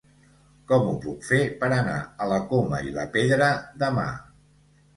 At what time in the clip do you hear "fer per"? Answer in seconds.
1.27-1.69